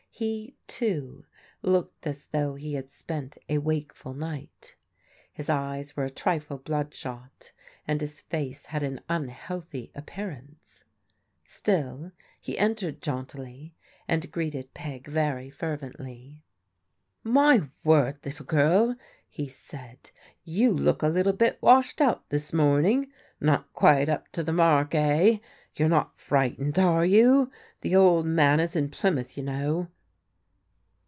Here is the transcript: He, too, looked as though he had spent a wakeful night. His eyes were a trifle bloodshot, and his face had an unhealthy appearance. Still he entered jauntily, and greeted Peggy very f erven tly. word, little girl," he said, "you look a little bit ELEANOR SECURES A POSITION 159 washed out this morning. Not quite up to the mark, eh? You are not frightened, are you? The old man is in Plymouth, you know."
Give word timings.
He, 0.13 0.55
too, 0.67 1.25
looked 1.63 2.05
as 2.05 2.25
though 2.27 2.53
he 2.53 2.75
had 2.75 2.91
spent 2.91 3.39
a 3.49 3.57
wakeful 3.57 4.13
night. 4.13 4.75
His 5.33 5.49
eyes 5.49 5.95
were 5.97 6.03
a 6.05 6.11
trifle 6.11 6.59
bloodshot, 6.59 7.51
and 7.87 7.99
his 8.01 8.19
face 8.19 8.67
had 8.67 8.83
an 8.83 9.01
unhealthy 9.09 9.89
appearance. 9.95 10.83
Still 11.43 12.11
he 12.39 12.59
entered 12.59 13.01
jauntily, 13.01 13.73
and 14.07 14.31
greeted 14.31 14.71
Peggy 14.75 15.09
very 15.09 15.47
f 15.47 15.57
erven 15.57 15.95
tly. 15.97 16.43
word, 17.83 18.19
little 18.23 18.45
girl," 18.45 18.95
he 19.27 19.47
said, 19.47 20.11
"you 20.43 20.69
look 20.71 21.01
a 21.01 21.07
little 21.07 21.33
bit 21.33 21.57
ELEANOR 21.63 21.81
SECURES 21.81 21.93
A 21.93 22.21
POSITION 22.29 22.57
159 22.59 23.01
washed 23.47 23.55
out 23.55 23.63
this 23.63 23.63
morning. 23.63 23.63
Not 23.63 23.73
quite 23.73 24.07
up 24.07 24.31
to 24.33 24.43
the 24.43 24.53
mark, 24.53 24.93
eh? 24.93 25.39
You 25.77 25.87
are 25.87 25.89
not 25.89 26.19
frightened, 26.19 26.77
are 26.77 27.05
you? 27.05 27.49
The 27.79 27.95
old 27.95 28.27
man 28.27 28.59
is 28.59 28.75
in 28.75 28.89
Plymouth, 28.89 29.35
you 29.35 29.41
know." 29.41 29.87